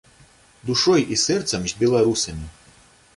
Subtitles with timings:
[0.69, 2.47] Душой і сэрцам з беларусамі.